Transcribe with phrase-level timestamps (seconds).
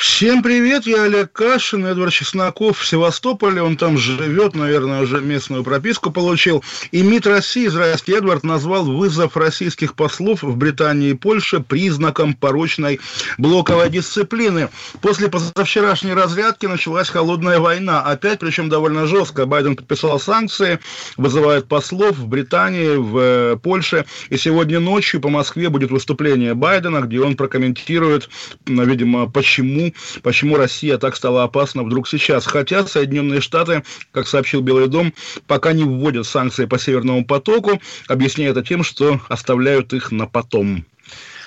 [0.00, 5.62] Всем привет, я Олег Кашин, Эдвард Чесноков в Севастополе, он там живет, наверное, уже местную
[5.62, 6.64] прописку получил.
[6.90, 12.98] И МИД России, израильский Эдвард, назвал вызов российских послов в Британии и Польше признаком порочной
[13.36, 14.70] блоковой дисциплины.
[15.02, 19.44] После позавчерашней разрядки началась холодная война, опять, причем довольно жестко.
[19.44, 20.78] Байден подписал санкции,
[21.18, 27.02] вызывает послов в Британии, в э, Польше, и сегодня ночью по Москве будет выступление Байдена,
[27.02, 28.30] где он прокомментирует,
[28.64, 29.89] видимо, почему
[30.22, 32.46] почему Россия так стала опасна вдруг сейчас.
[32.46, 35.12] Хотя Соединенные Штаты, как сообщил Белый дом,
[35.46, 40.84] пока не вводят санкции по Северному потоку, объясняя это тем, что оставляют их на потом.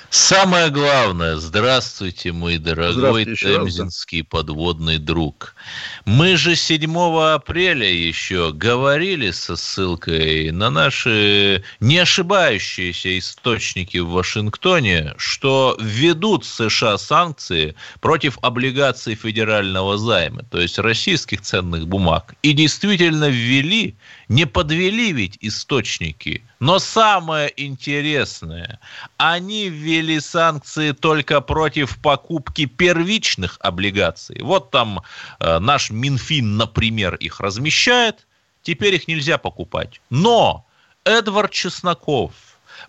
[0.09, 4.38] Самое главное, здравствуйте, мой дорогой темзинский раз, да.
[4.38, 5.53] подводный друг.
[6.06, 6.97] Мы же 7
[7.33, 16.97] апреля еще говорили со ссылкой на наши не ошибающиеся источники в Вашингтоне, что введут США
[16.97, 22.36] санкции против облигаций федерального займа, то есть российских ценных бумаг.
[22.44, 23.95] И действительно ввели,
[24.28, 26.44] не подвели ведь источники.
[26.59, 28.80] Но самое интересное,
[29.17, 34.38] они ввели санкции только против покупки первичных облигаций.
[34.41, 35.02] Вот там
[35.39, 38.28] э, наш Минфин, например, их размещает,
[38.62, 40.02] теперь их нельзя покупать.
[40.09, 40.66] Но
[41.04, 42.34] Эдвард Чесноков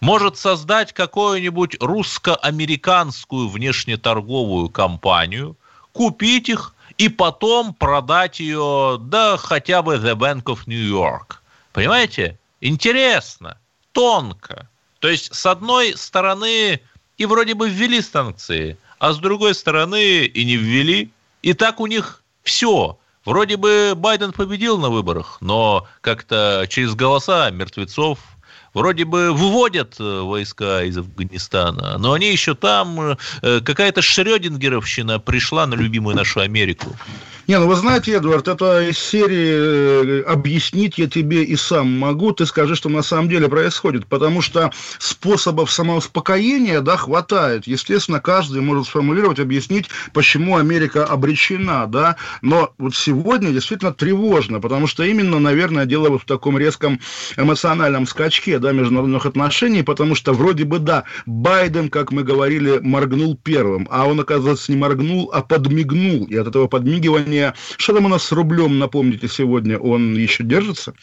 [0.01, 5.57] может создать какую-нибудь русско-американскую внешнеторговую компанию,
[5.93, 11.43] купить их и потом продать ее, да хотя бы The Bank of New York.
[11.73, 12.39] Понимаете?
[12.61, 13.59] Интересно,
[13.93, 14.69] тонко.
[15.01, 16.81] То есть, с одной стороны,
[17.19, 21.11] и вроде бы ввели санкции, а с другой стороны и не ввели.
[21.43, 22.99] И так у них все.
[23.25, 28.19] Вроде бы Байден победил на выборах, но как-то через голоса мертвецов
[28.75, 35.67] вроде бы выводят э, войска из Афганистана, но они еще там, э, какая-то Шрёдингеровщина пришла
[35.67, 36.95] на любимую нашу Америку.
[37.47, 42.33] Не, ну вы знаете, Эдвард, это из серии э, «Объяснить я тебе и сам могу,
[42.33, 44.07] ты скажи, что на самом деле происходит».
[44.07, 47.67] Потому что способов самоуспокоения, да, хватает.
[47.67, 52.17] Естественно, каждый может сформулировать, объяснить, почему Америка обречена, да.
[52.41, 56.99] Но вот сегодня действительно тревожно, потому что именно, наверное, дело в таком резком
[57.37, 63.37] эмоциональном скачке, да, международных отношений, потому что вроде бы, да, Байден, как мы говорили, моргнул
[63.37, 66.25] первым, а он, оказывается, не моргнул, а подмигнул.
[66.25, 67.55] И от этого подмигивания.
[67.77, 70.95] Что там у нас с рублем, напомните, сегодня он еще держится?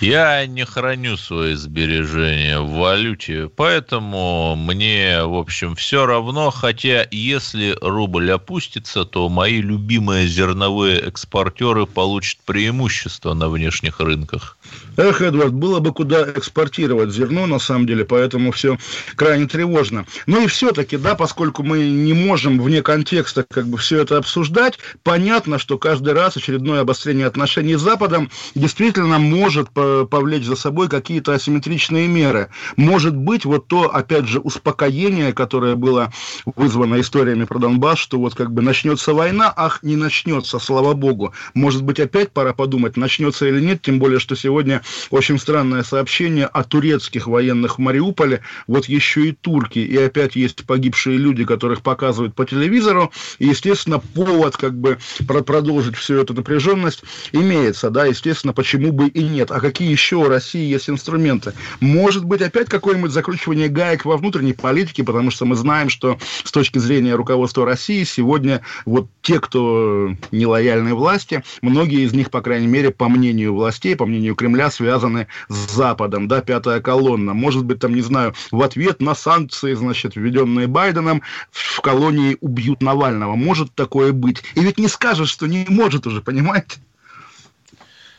[0.00, 7.76] Я не храню свои сбережения в валюте, поэтому мне, в общем, все равно, хотя если
[7.80, 14.56] рубль опустится, то мои любимые зерновые экспортеры получат преимущество на внешних рынках.
[14.96, 18.78] Эх, Эдвард, было бы куда экспортировать зерно, на самом деле, поэтому все
[19.16, 20.06] крайне тревожно.
[20.26, 24.78] Ну и все-таки, да, поскольку мы не можем вне контекста как бы все это обсуждать,
[25.02, 31.32] понятно, что каждый раз очередное обострение отношений с Западом действительно может повлечь за собой какие-то
[31.32, 32.48] асимметричные меры.
[32.76, 36.12] Может быть, вот то, опять же, успокоение, которое было
[36.56, 41.32] вызвано историями про Донбасс, что вот как бы начнется война, ах, не начнется, слава богу.
[41.54, 46.46] Может быть, опять пора подумать, начнется или нет, тем более, что сегодня очень странное сообщение
[46.46, 46.64] о
[46.94, 52.34] турецких военных в Мариуполе, вот еще и турки, и опять есть погибшие люди, которых показывают
[52.34, 58.92] по телевизору, и, естественно, повод как бы продолжить всю эту напряженность имеется, да, естественно, почему
[58.92, 59.50] бы и нет.
[59.50, 61.52] А какие еще у России есть инструменты?
[61.80, 66.52] Может быть, опять какое-нибудь закручивание гаек во внутренней политике, потому что мы знаем, что с
[66.52, 72.40] точки зрения руководства России сегодня вот те, кто не лояльны власти, многие из них, по
[72.40, 77.34] крайней мере, по мнению властей, по мнению Кремля, связаны с Западом, да, пятая колонна.
[77.34, 82.82] Может быть, там, не знаю, в ответ на санкции, значит, введенные Байденом, в колонии убьют
[82.82, 83.34] Навального.
[83.34, 84.42] Может такое быть.
[84.54, 86.78] И ведь не скажешь, что не может уже, понимаете?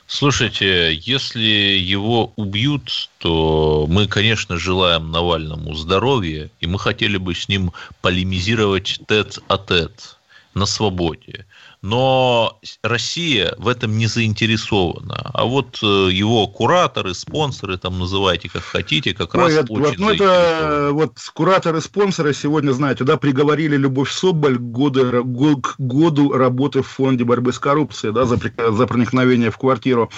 [0.08, 7.48] Слушайте, если его убьют, то мы, конечно, желаем Навальному здоровья, и мы хотели бы с
[7.50, 7.72] ним
[8.02, 10.18] полемизировать тет-а-тет
[10.54, 11.46] на свободе.
[11.86, 15.30] Но Россия в этом не заинтересована.
[15.36, 19.84] А вот э, его кураторы, спонсоры, там называйте как хотите, как Ой, раз это, очень
[19.84, 25.76] вот, ну, это вот кураторы, спонсоры сегодня, знаете, да, приговорили Любовь Соболь к году, к
[25.78, 30.10] году работы в фонде борьбы с коррупцией, да, за, за проникновение в квартиру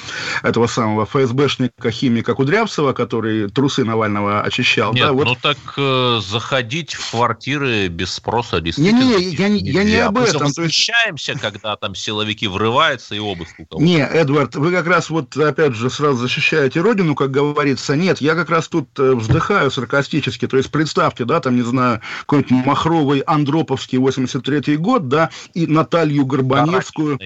[0.44, 4.94] этого самого ФСБшника, химика Кудрявцева, который трусы Навального очищал.
[4.94, 5.26] Нет, да, вот.
[5.26, 10.18] ну так э, заходить в квартиры без спроса действительно не, не, я, я не об
[10.18, 10.44] этом.
[10.44, 11.57] Мы восхищаемся, есть...
[11.58, 15.90] когда там силовики врываются и обыск у Не, Эдвард, вы как раз вот опять же
[15.90, 17.96] сразу защищаете родину, как говорится.
[17.96, 20.48] Нет, я как раз тут э, вздыхаю саркастически.
[20.48, 26.26] То есть представьте, да, там, не знаю, какой-нибудь Махровый Андроповский 83-й год, да, и Наталью
[26.26, 27.20] Горбаневскую...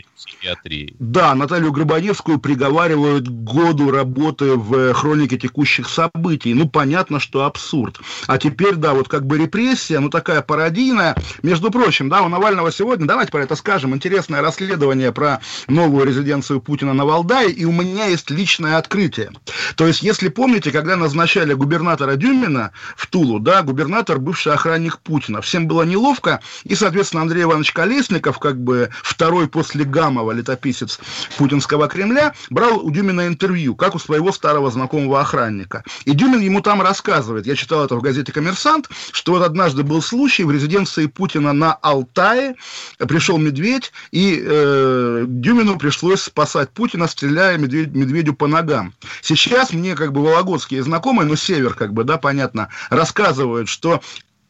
[1.00, 6.54] Да, Наталью Горбаневскую приговаривают к году работы в э, хронике текущих событий.
[6.54, 8.00] Ну, понятно, что абсурд.
[8.28, 11.16] А теперь, да, вот как бы репрессия, ну, такая пародийная.
[11.44, 16.60] Между прочим, да, у Навального сегодня, давайте про это скажем, интересное расследование про новую резиденцию
[16.60, 19.32] Путина на Валдае, и у меня есть личное открытие.
[19.78, 25.42] То есть, если помните, когда назначали губернатора Дюмина в Тулу, да, губернатор бывший охранник Путина,
[25.42, 31.00] всем было неловко, и, соответственно, Андрей Иванович Колесников, как бы второй после Гамова летописец
[31.38, 35.86] путинского Кремля, брал у Дюмина интервью, как у своего старого знакомого охранника.
[36.04, 40.02] И Дюмин ему там рассказывает, я читал это в газете «Коммерсант», что вот однажды был
[40.02, 42.56] случай в резиденции Путина на Алтае,
[42.98, 48.94] пришел медведь, и э, Дюмину пришлось спасать Путина, стреляя медведь, медведю по ногам.
[49.22, 54.02] Сейчас мне как бы вологодские знакомые, ну, север как бы, да, понятно, рассказывают, что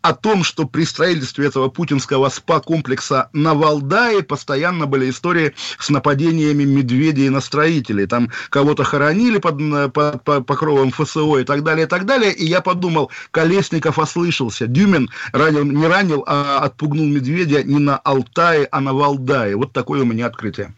[0.02, 6.64] о том, что при строительстве этого путинского СПА-комплекса на Валдае постоянно были истории с нападениями
[6.64, 8.08] медведей на строителей.
[8.08, 12.34] Там кого-то хоронили под, под, под покровом ФСО и так далее, и так далее.
[12.34, 14.68] И я подумал, Колесников ослышался.
[14.68, 19.56] Дюмин ранил, не ранил, а отпугнул медведя не на Алтае, а на Валдае.
[19.56, 20.74] Вот такое у меня открытие.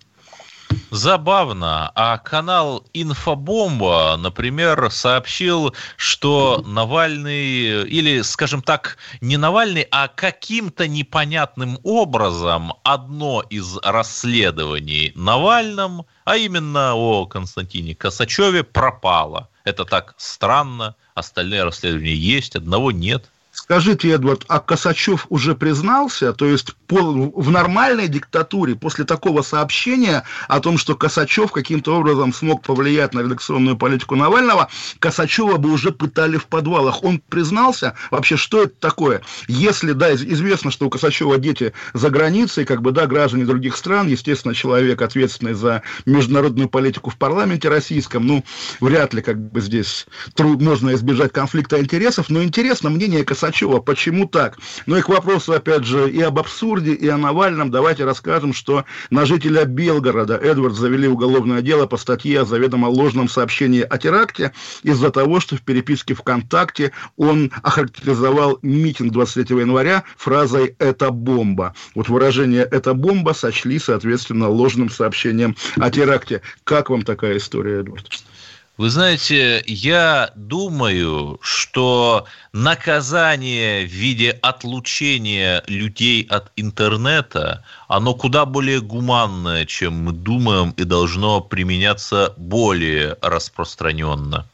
[0.94, 1.92] Забавно.
[1.96, 11.80] А канал Инфобомба, например, сообщил, что Навальный, или, скажем так, не Навальный, а каким-то непонятным
[11.82, 19.50] образом одно из расследований Навальном, а именно о Константине Косачеве, пропало.
[19.64, 20.96] Это так странно.
[21.16, 23.32] Остальные расследования есть, одного нет.
[23.54, 30.24] Скажите, Эдвард, а Косачев уже признался, то есть по, в нормальной диктатуре после такого сообщения
[30.48, 35.92] о том, что Косачев каким-то образом смог повлиять на редакционную политику Навального, Косачева бы уже
[35.92, 37.04] пытали в подвалах.
[37.04, 39.22] Он признался вообще, что это такое?
[39.48, 44.08] Если, да, известно, что у Косачева дети за границей, как бы, да, граждане других стран,
[44.08, 48.44] естественно, человек, ответственный за международную политику в парламенте российском, ну,
[48.80, 50.08] вряд ли, как бы, здесь
[50.40, 53.80] можно избежать конфликта интересов, но интересно мнение Косачева Косачева.
[53.80, 54.58] Почему так?
[54.86, 57.72] Ну и к вопросу, опять же, и об абсурде, и о Навальном.
[57.72, 63.28] Давайте расскажем, что на жителя Белгорода Эдвард завели уголовное дело по статье о заведомо ложном
[63.28, 64.54] сообщении о теракте
[64.84, 71.76] из-за того, что в переписке ВКонтакте он охарактеризовал митинг 23 января фразой «это бомба».
[71.96, 76.42] Вот выражение «это бомба» сочли, соответственно, ложным сообщением о теракте.
[76.64, 78.24] Как вам такая история, Эдвард?
[78.76, 88.82] Вы знаете, я думаю, что наказание в виде отлучения людей от интернета, оно куда более
[88.82, 94.48] гуманное, чем мы думаем, и должно применяться более распространенно.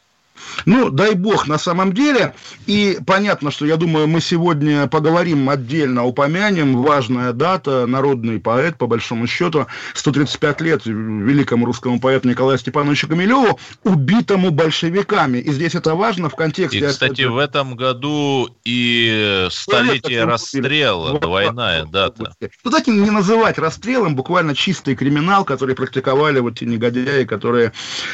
[0.65, 2.33] Ну, дай бог, на самом деле.
[2.65, 6.81] И понятно, что, я думаю, мы сегодня поговорим отдельно, упомянем.
[6.81, 13.59] Важная дата, народный поэт, по большому счету, 135 лет великому русскому поэту Николаю Степановичу Камилеву,
[13.83, 15.37] убитому большевиками.
[15.39, 16.79] И здесь это важно в контексте...
[16.79, 22.33] И, кстати, в этом году и столетие расстрела, двойная дата.
[22.63, 27.71] Ну, так не называть расстрелом, буквально чистый криминал, который практиковали вот те негодяи, которые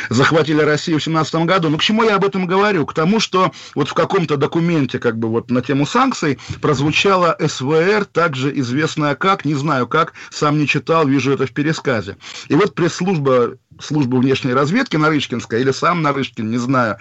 [0.09, 1.69] захватили Россию в 17 году.
[1.69, 2.86] Ну, к чему я об этом говорю?
[2.86, 8.05] К тому, что вот в каком-то документе, как бы вот на тему санкций, прозвучала СВР,
[8.05, 12.17] также известная как, не знаю как, сам не читал, вижу это в пересказе.
[12.48, 16.98] И вот пресс-служба службы внешней разведки Нарышкинская, или сам Нарышкин, не знаю,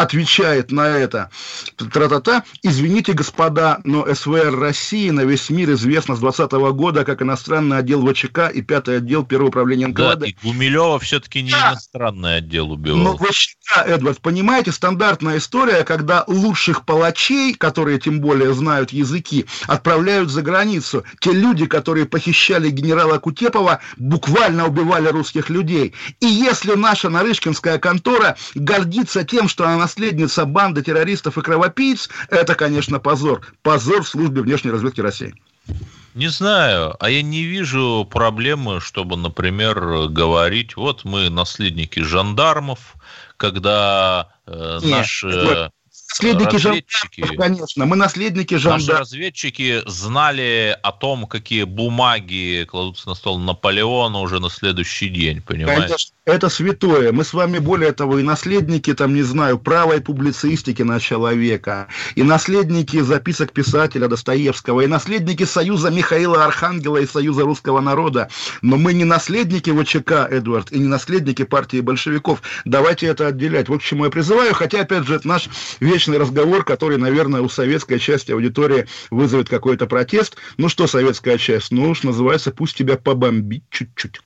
[0.00, 1.30] отвечает на это.
[1.76, 2.44] Тра-та-та.
[2.62, 8.06] Извините, господа, но СВР России на весь мир известно с 2020 года как иностранный отдел
[8.06, 10.18] ВЧК и пятый отдел Первого управления НКВД.
[10.20, 11.72] Да, и Гумилева все-таки не да.
[11.72, 12.98] иностранный отдел убивал.
[12.98, 20.30] Но ВЧК, Эдвард, понимаете, стандартная история, когда лучших палачей, которые тем более знают языки, отправляют
[20.30, 21.04] за границу.
[21.20, 25.92] Те люди, которые похищали генерала Кутепова, буквально убивали русских людей.
[26.20, 32.54] И если наша Нарышкинская контора гордится тем, что она наследница банды террористов и кровопийц, это,
[32.54, 33.52] конечно, позор.
[33.62, 35.34] Позор в службе внешней разведки России.
[36.14, 42.96] Не знаю, а я не вижу проблемы, чтобы, например, говорить, вот мы наследники жандармов,
[43.36, 45.70] когда э, Нет, наши
[46.10, 47.86] наследники жандармов, конечно.
[47.86, 48.88] Мы наследники жандармов.
[48.88, 55.42] Наши разведчики знали о том, какие бумаги кладутся на стол Наполеона уже на следующий день,
[55.42, 55.82] понимаете?
[55.82, 57.12] Конечно, это святое.
[57.12, 62.22] Мы с вами, более того, и наследники, там, не знаю, правой публицистики начала века, и
[62.22, 68.28] наследники записок писателя Достоевского, и наследники Союза Михаила Архангела и Союза русского народа.
[68.62, 72.42] Но мы не наследники ВЧК, Эдвард, и не наследники партии большевиков.
[72.64, 73.68] Давайте это отделять.
[73.68, 75.48] Вот к чему я призываю, хотя, опять же, это наш
[75.80, 80.36] вечный разговор, который, наверное, у советской части аудитории вызовет какой-то протест.
[80.56, 81.70] Ну что, советская часть?
[81.70, 84.20] Ну уж называется «Пусть тебя побомбить чуть-чуть».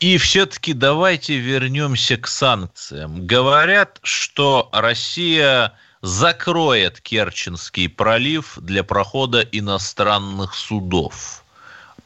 [0.00, 3.26] И все-таки давайте вернемся к санкциям.
[3.26, 11.39] Говорят, что Россия закроет Керченский пролив для прохода иностранных судов.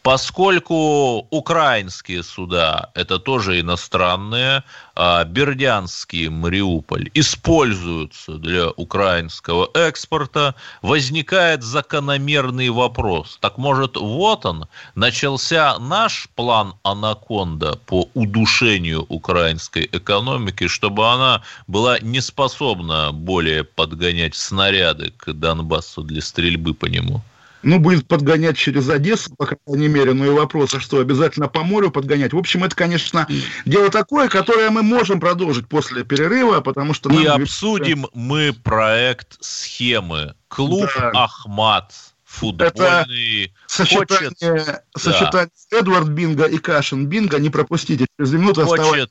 [0.05, 4.63] Поскольку украинские суда– это тоже иностранные,
[4.95, 13.39] а Бердянский Мариуполь используются для украинского экспорта, возникает закономерный вопрос.
[13.41, 21.99] Так может, вот он, начался наш план «Анаконда» по удушению украинской экономики, чтобы она была
[22.01, 27.23] не способна более подгонять снаряды к Донбассу для стрельбы по нему?
[27.65, 31.65] Ну, будет подгонять через Одессу, по крайней мере, ну и вопрос, а что, обязательно по
[31.65, 32.33] морю подгонять?
[32.33, 33.27] В общем, это, конечно,
[33.65, 37.11] дело такое, которое мы можем продолжить после перерыва, потому что...
[37.11, 40.35] И обсудим мы проект схемы.
[40.49, 41.11] Клуб да.
[41.15, 43.45] «Ахмат» футбольный.
[43.45, 45.79] Это сочетание, хочет, сочетание да.
[45.79, 49.11] Эдвард Бинга и Кашин Бинга, не пропустите, через минуту Хочет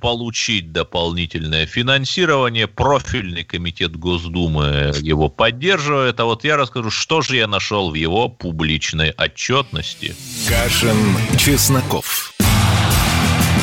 [0.00, 7.46] получить дополнительное финансирование, профильный комитет Госдумы его поддерживает, а вот я расскажу, что же я
[7.46, 10.14] нашел в его публичной отчетности.
[10.48, 10.96] Кашин,
[11.38, 12.32] Чесноков.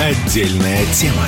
[0.02, 1.28] Отдельная тема.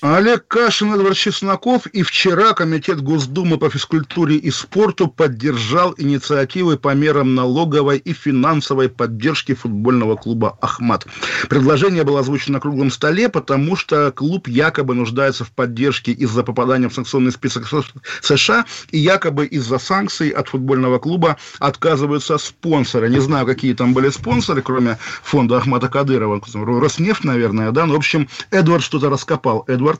[0.00, 1.86] Олег Кашин, Эдвард Чесноков.
[1.88, 8.88] И вчера Комитет Госдумы по физкультуре и спорту поддержал инициативы по мерам налоговой и финансовой
[8.88, 11.06] поддержки футбольного клуба «Ахмат».
[11.48, 16.88] Предложение было озвучено на круглом столе, потому что клуб якобы нуждается в поддержке из-за попадания
[16.88, 17.66] в санкционный список
[18.22, 23.10] США и якобы из-за санкций от футбольного клуба отказываются спонсоры.
[23.10, 26.40] Не знаю, какие там были спонсоры, кроме фонда Ахмата Кадырова.
[26.54, 27.84] Роснефть, наверное, да?
[27.86, 29.64] Ну, в общем, Эдвард что-то раскопал.
[29.66, 29.97] Эдвард?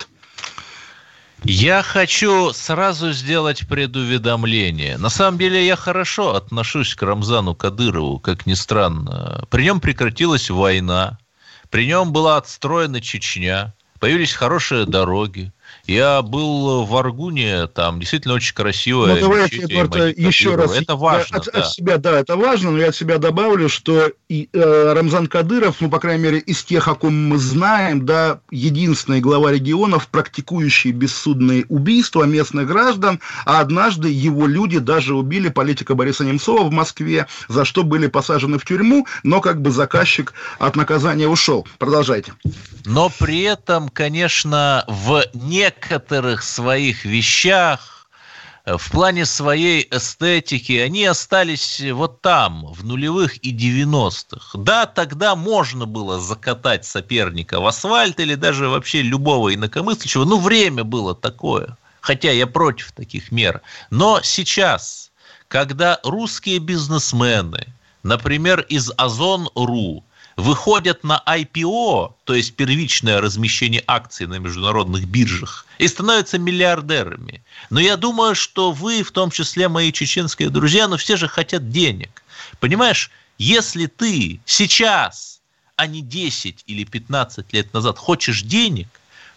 [1.45, 4.99] Я хочу сразу сделать предуведомление.
[4.99, 9.45] На самом деле я хорошо отношусь к Рамзану Кадырову, как ни странно.
[9.49, 11.19] При нем прекратилась война,
[11.71, 15.53] при нем была отстроена Чечня, появились хорошие дороги,
[15.89, 19.15] я был в Аргуне, там действительно очень красивое.
[19.15, 20.77] Ну, давайте, Эдвард, еще раз.
[20.77, 21.39] Это важно.
[21.39, 21.61] От, да.
[21.61, 25.81] от себя, да, это важно, но я от себя добавлю, что и, э, Рамзан Кадыров,
[25.81, 30.91] ну, по крайней мере, из тех, о ком мы знаем, да, единственный глава регионов, практикующий
[30.91, 37.27] бессудные убийства местных граждан, а однажды его люди даже убили политика Бориса Немцова в Москве,
[37.49, 41.67] за что были посажены в тюрьму, но как бы заказчик от наказания ушел.
[41.79, 42.35] Продолжайте.
[42.85, 48.07] Но при этом, конечно, в не некоторых своих вещах,
[48.65, 54.51] э, в плане своей эстетики, они остались вот там, в нулевых и девяностых.
[54.55, 60.25] Да, тогда можно было закатать соперника в асфальт или даже вообще любого инакомыслящего.
[60.25, 61.77] Ну, время было такое.
[62.01, 63.61] Хотя я против таких мер.
[63.91, 65.11] Но сейчас,
[65.49, 67.67] когда русские бизнесмены,
[68.03, 70.05] например, из Озон.ру,
[70.39, 77.43] выходят на IPO, то есть первичное размещение акций на международных биржах, и становятся миллиардерами.
[77.71, 81.71] Но я думаю, что вы, в том числе мои чеченские друзья, но все же хотят
[81.71, 82.23] денег.
[82.61, 85.41] Понимаешь, если ты сейчас,
[85.75, 88.89] а не 10 или 15 лет назад хочешь денег,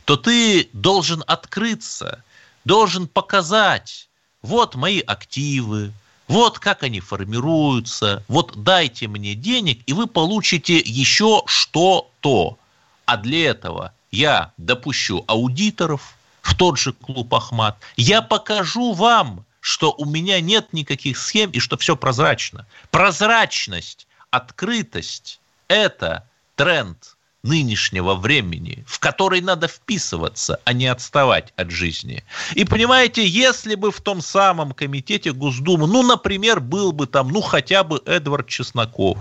[0.06, 2.24] то ты должен открыться,
[2.64, 4.08] должен показать,
[4.44, 5.94] вот мои активы,
[6.32, 8.24] Вот как они формируются.
[8.30, 12.58] Вот дайте мне денег, и вы получите еще что-то.
[13.06, 17.78] А для этого я допущу аудиторов в тот же клуб Ахмат.
[17.98, 22.66] Я покажу вам, что у меня нет никаких схем и что все прозрачно.
[22.92, 32.24] Прозрачность, открытость– это тренд нынешнего времени, в который надо вписываться, а не отставать от жизни.
[32.54, 37.42] И понимаете, если бы в том самом комитете Госдумы, ну, например, был бы там, ну,
[37.42, 39.18] хотя бы Эдвард Чесноков,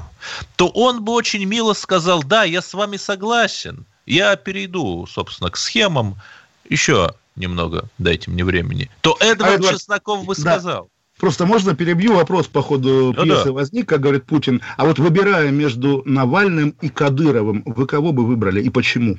[0.56, 5.56] то он бы очень мило сказал, да, я с вами согласен, я перейду, собственно, к
[5.56, 6.20] схемам,
[6.68, 10.90] еще немного дайте мне времени, то Эдвард, а Эдвард Чесноков бы сказал.
[11.20, 11.26] Да.
[11.26, 13.52] Просто можно перебью вопрос по ходу ну, пьесы да.
[13.52, 14.62] возник, как говорит Путин.
[14.76, 19.18] А вот выбирая между Навальным и Кадыровым, вы кого бы выбрали и почему?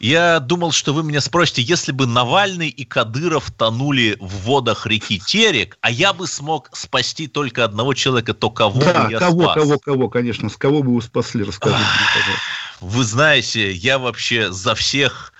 [0.00, 5.18] Я думал, что вы меня спросите, если бы Навальный и Кадыров тонули в водах реки
[5.18, 9.42] Терек, а я бы смог спасти только одного человека, то кого да, бы я кого,
[9.42, 9.54] спас?
[9.54, 11.82] кого, кого, конечно, с кого бы вы спасли, расскажите,
[12.14, 12.42] пожалуйста.
[12.80, 15.32] Вы знаете, я вообще за всех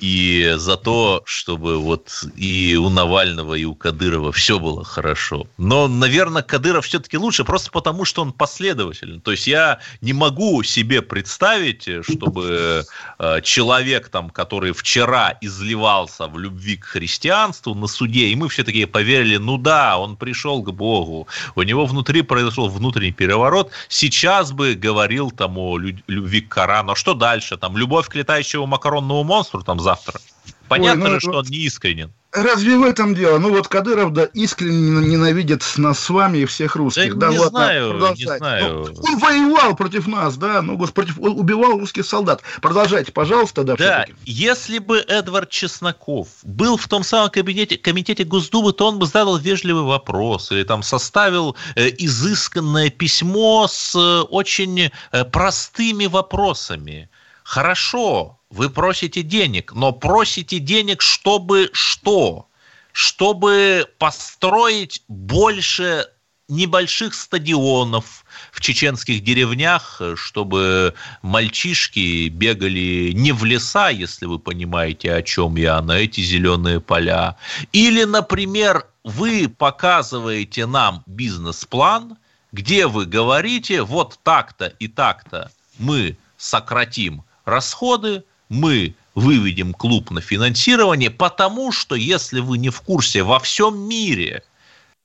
[0.00, 5.46] и за то, чтобы вот и у Навального, и у Кадырова все было хорошо.
[5.56, 9.20] Но, наверное, Кадыров все-таки лучше, просто потому, что он последовательный.
[9.20, 12.84] То есть я не могу себе представить, чтобы
[13.18, 18.64] э, человек, там, который вчера изливался в любви к христианству на суде, и мы все
[18.64, 24.52] такие поверили, ну да, он пришел к Богу, у него внутри произошел внутренний переворот, сейчас
[24.52, 26.92] бы говорил там о любви к Корану.
[26.92, 27.56] А что дальше?
[27.56, 30.20] Там любовь к летающему макаронному монстру, там завтра.
[30.68, 32.12] Понятно Ой, ну, же, что он не искренен.
[32.30, 33.38] Разве в этом дело?
[33.38, 37.16] Ну вот Кадыров, да, искренне ненавидит нас с вами и всех русских.
[37.16, 38.20] Да, да не ладно, знаю, продолжайте.
[38.20, 38.94] не знаю.
[38.94, 42.42] Ну, он воевал против нас, да, ну, господи, он убивал русских солдат.
[42.60, 43.76] Продолжайте, пожалуйста, да.
[43.76, 49.06] Да, если бы Эдвард Чесноков был в том самом кабинете, комитете Госдумы, то он бы
[49.06, 57.08] задал вежливый вопрос или там составил э, изысканное письмо с э, очень э, простыми вопросами.
[57.42, 62.48] Хорошо, вы просите денег, но просите денег, чтобы что?
[62.92, 66.06] Чтобы построить больше
[66.48, 75.22] небольших стадионов в чеченских деревнях, чтобы мальчишки бегали не в леса, если вы понимаете, о
[75.22, 77.36] чем я, на эти зеленые поля.
[77.72, 82.16] Или, например, вы показываете нам бизнес-план,
[82.52, 91.10] где вы говорите, вот так-то и так-то мы сократим расходы, мы выведем клуб на финансирование,
[91.10, 94.42] потому что, если вы не в курсе, во всем мире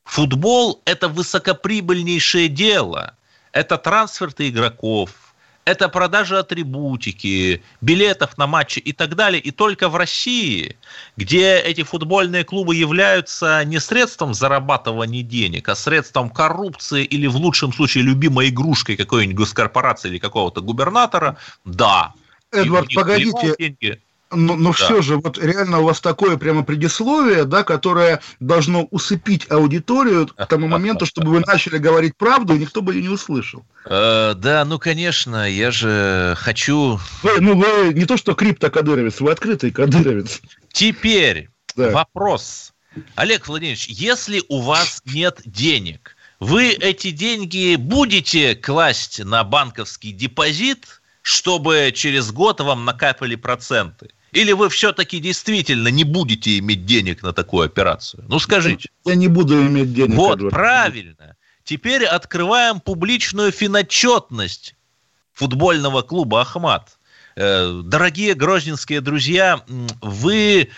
[0.04, 3.16] футбол– это высокоприбыльнейшее дело.
[3.52, 5.12] Это трансферты игроков,
[5.66, 9.42] это продажа атрибутики, билетов на матчи и так далее.
[9.42, 10.76] И только в России,
[11.16, 17.72] где эти футбольные клубы являются не средством зарабатывания денег, а средством коррупции или в лучшем
[17.72, 22.14] случае любимой игрушкой какой-нибудь госкорпорации или какого-то губернатора, да,
[22.54, 24.00] Эдвард, погодите.
[24.36, 24.74] Но, но да.
[24.74, 30.46] все же, вот реально у вас такое прямо предисловие, да, которое должно усыпить аудиторию к
[30.48, 33.64] тому моменту, чтобы вы начали говорить правду, и никто бы ее не услышал.
[33.86, 37.00] Э, да, ну, конечно, я же хочу...
[37.22, 40.42] Вы, ну, вы не то, что криптокадыровец, вы открытый кадыровец.
[40.72, 41.92] Теперь да.
[41.92, 42.74] вопрос.
[43.16, 51.02] Олег Владимирович, если у вас нет денег, вы эти деньги будете класть на банковский депозит–
[51.24, 54.10] чтобы через год вам накапали проценты?
[54.32, 58.26] Или вы все-таки действительно не будете иметь денег на такую операцию?
[58.28, 58.90] Ну скажите.
[59.06, 60.16] Я не буду иметь денег.
[60.16, 60.54] Вот, Эдвард.
[60.54, 61.36] правильно.
[61.64, 64.76] Теперь открываем публичную финотчетность
[65.34, 66.98] футбольного клуба «Ахмат».
[67.36, 69.64] Э, дорогие грозненские друзья,
[70.02, 70.70] вы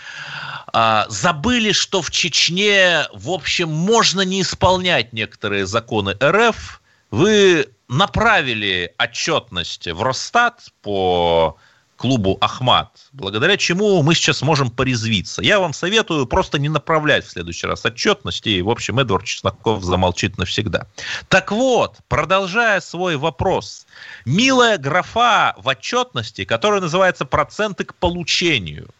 [0.68, 6.80] а, забыли, что в Чечне, в общем, можно не исполнять некоторые законы РФ.
[7.10, 11.56] Вы направили отчетность в Росстат по
[11.96, 15.42] клубу Ахмат, благодаря чему мы сейчас можем порезвиться.
[15.42, 19.82] Я вам советую просто не направлять в следующий раз отчетности, и, в общем, Эдвард Чесноков
[19.82, 20.86] замолчит навсегда.
[21.28, 23.86] Так вот, продолжая свой вопрос,
[24.26, 28.90] милая графа в отчетности, которая называется «Проценты к получению»,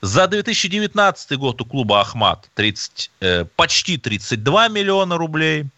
[0.00, 5.66] за 2019 год у клуба «Ахмат» 30, э, почти 32 миллиона рублей–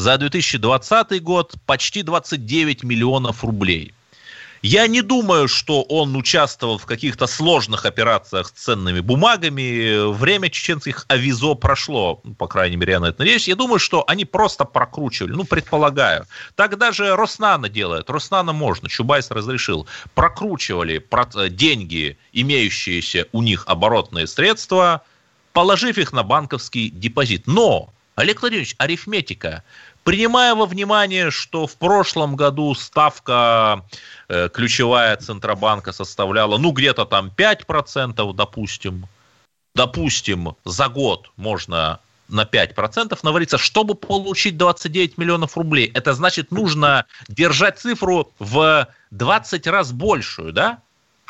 [0.00, 3.92] за 2020 год почти 29 миллионов рублей.
[4.62, 10.10] Я не думаю, что он участвовал в каких-то сложных операциях с ценными бумагами.
[10.12, 13.48] Время чеченских авизо прошло, ну, по крайней мере, я на это надеюсь.
[13.48, 16.26] Я думаю, что они просто прокручивали, ну, предполагаю.
[16.56, 18.10] Так даже Роснана делает.
[18.10, 19.86] Роснана можно, Чубайс разрешил.
[20.14, 21.04] Прокручивали
[21.50, 25.02] деньги, имеющиеся у них оборотные средства,
[25.52, 27.46] положив их на банковский депозит.
[27.46, 29.64] Но Олег Владимирович, арифметика.
[30.04, 33.84] Принимая во внимание, что в прошлом году ставка
[34.28, 39.06] э, ключевая Центробанка составляла, ну, где-то там 5%, допустим,
[39.74, 45.90] допустим, за год можно на 5% навариться, чтобы получить 29 миллионов рублей.
[45.94, 50.80] Это значит, нужно держать цифру в 20 раз большую, да?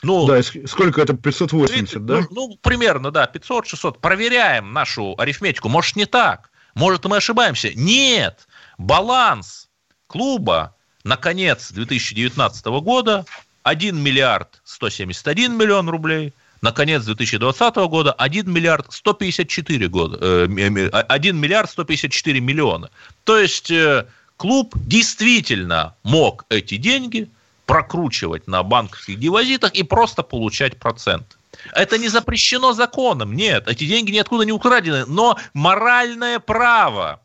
[0.02, 1.14] Ну, да, сколько это?
[1.14, 2.20] 580, 30, да?
[2.20, 3.98] Ну, ну, примерно, да, 500-600.
[4.00, 5.68] Проверяем нашу арифметику.
[5.68, 6.50] Может, не так.
[6.74, 7.72] Может, мы ошибаемся.
[7.74, 8.46] Нет.
[8.80, 9.68] Баланс
[10.06, 13.26] клуба на конец 2019 года
[13.62, 21.70] 1 миллиард 171 миллион рублей– на конец 2020 года 1 миллиард 154 года, 1 миллиард
[21.70, 22.90] 154 миллиона.
[23.24, 27.28] То есть э, клуб действительно мог эти деньги
[27.66, 31.38] прокручивать на банковских депозитах и просто получать процент.
[31.72, 37.20] Это не запрещено законом, нет, эти деньги ниоткуда не украдены, но моральное право,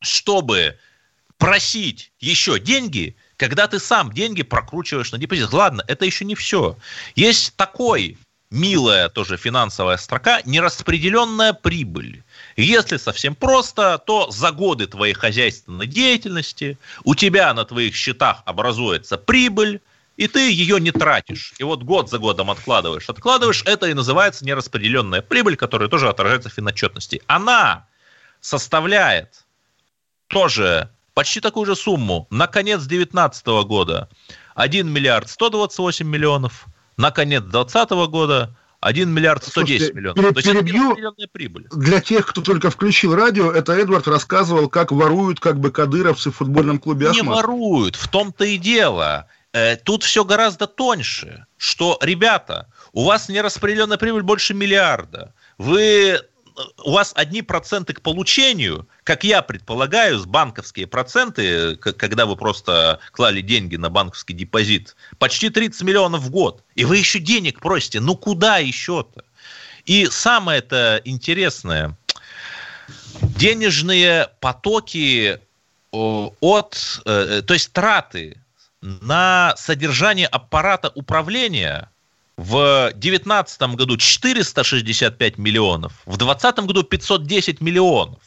[0.00, 0.76] чтобы
[1.38, 5.52] просить еще деньги, когда ты сам деньги прокручиваешь на депозит.
[5.52, 6.76] Ладно, это еще не все.
[7.14, 8.18] Есть такой
[8.50, 12.22] милая тоже финансовая строка, нераспределенная прибыль.
[12.56, 19.18] Если совсем просто, то за годы твоей хозяйственной деятельности у тебя на твоих счетах образуется
[19.18, 19.80] прибыль,
[20.16, 21.54] и ты ее не тратишь.
[21.58, 26.48] И вот год за годом откладываешь, откладываешь, это и называется нераспределенная прибыль, которая тоже отражается
[26.48, 27.22] в финотчетности.
[27.26, 27.86] Она
[28.40, 29.44] составляет
[30.26, 34.08] тоже почти такую же сумму на конец 2019 года
[34.54, 36.66] 1 миллиард 128 миллионов–
[36.98, 40.34] на конец 2020 года 1 миллиард 110 Слушайте, миллионов.
[40.34, 41.66] То перебью, есть прибыль.
[41.72, 46.36] Для тех, кто только включил радио, это Эдвард рассказывал, как воруют как бы кадыровцы в
[46.36, 47.24] футбольном клубе «Ашмат».
[47.24, 49.26] Не воруют, в том-то и дело.
[49.52, 55.34] Э, тут все гораздо тоньше, что, ребята, у вас нераспределенная прибыль больше миллиарда.
[55.56, 56.20] Вы
[56.84, 63.00] у вас одни проценты к получению, как я предполагаю, с банковские проценты, когда вы просто
[63.12, 66.64] клали деньги на банковский депозит, почти 30 миллионов в год.
[66.74, 68.00] И вы еще денег просите.
[68.00, 69.24] Ну куда еще-то?
[69.84, 71.96] И самое это интересное,
[73.22, 75.40] денежные потоки
[75.90, 78.36] от, э, то есть траты
[78.82, 81.90] на содержание аппарата управления–
[82.38, 88.20] в 2019 году 465 миллионов, в 2020 году 510 миллионов.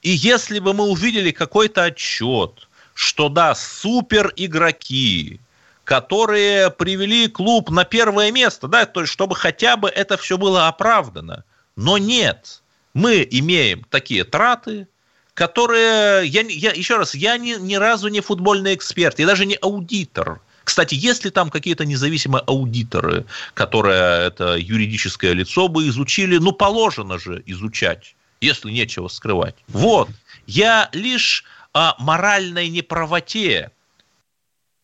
[0.00, 5.38] И если бы мы увидели какой-то отчет, что да, супер игроки,
[5.84, 10.66] которые привели клуб на первое место, да, то есть чтобы хотя бы это все было
[10.66, 11.44] оправдано.
[11.76, 12.62] Но нет,
[12.94, 14.88] мы имеем такие траты,
[15.34, 19.56] которые, я, я еще раз, я ни, ни разу не футбольный эксперт, я даже не
[19.56, 27.18] аудитор– кстати, если там какие-то независимые аудиторы, которые это юридическое лицо бы изучили, ну, положено
[27.18, 29.56] же изучать, если нечего скрывать.
[29.68, 30.08] Вот.
[30.46, 33.70] Я лишь о моральной неправоте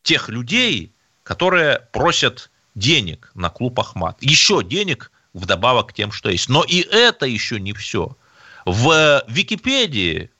[0.02, 4.16] тех людей, которые просят денег на клуб Ахмат.
[4.22, 6.48] Еще денег вдобавок к тем, что есть.
[6.48, 8.16] Но и это еще не все.
[8.64, 10.30] В Википедии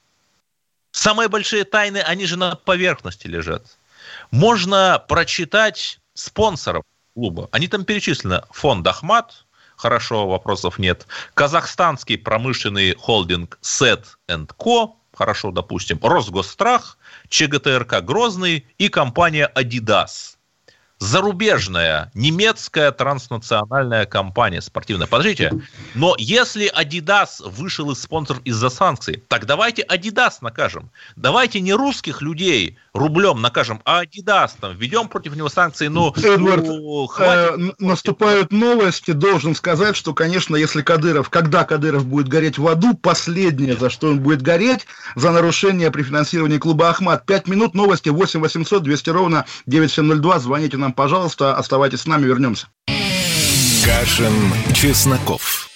[0.91, 3.77] самые большие тайны, они же на поверхности лежат
[4.31, 7.49] можно прочитать спонсоров клуба.
[7.51, 8.43] Они там перечислены.
[8.51, 11.07] Фонд Ахмат, хорошо, вопросов нет.
[11.33, 14.17] Казахстанский промышленный холдинг Сет
[14.57, 15.99] Ко, хорошо, допустим.
[16.01, 16.97] Росгосстрах,
[17.29, 20.38] ЧГТРК Грозный и компания Adidas
[20.99, 25.07] зарубежная немецкая транснациональная компания спортивная.
[25.07, 25.51] Подождите,
[25.95, 30.91] но если Adidas вышел из спонсор из-за санкций, так давайте Adidas накажем.
[31.15, 35.87] Давайте не русских людей рублем накажем, а Adidas там введем против него санкции.
[35.87, 37.73] Ну, Эдвард, ну, хватит.
[37.79, 39.11] Э, наступают новости.
[39.11, 44.09] Должен сказать, что, конечно, если Кадыров, когда Кадыров будет гореть в аду, последнее, за что
[44.09, 44.85] он будет гореть,
[45.15, 47.25] за нарушение при финансировании клуба Ахмат.
[47.25, 50.39] Пять минут, новости 8 800 200 ровно 9702.
[50.39, 51.55] Звоните нам, пожалуйста.
[51.55, 52.67] Оставайтесь с нами, вернемся.
[53.85, 54.33] Кашин,
[54.73, 55.69] Чесноков.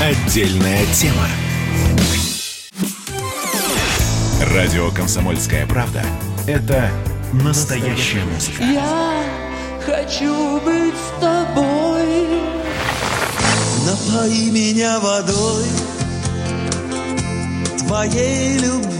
[0.00, 1.28] Отдельная тема.
[4.54, 6.02] Радио «Комсомольская правда»—
[6.46, 6.90] это
[7.32, 8.62] настоящая музыка.
[8.62, 9.22] Я
[9.84, 12.40] хочу быть с тобой.
[13.86, 15.66] Напои меня водой
[17.90, 18.99] твоей любви.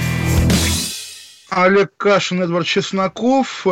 [1.51, 3.67] Олег Кашин, Эдвард Чесноков.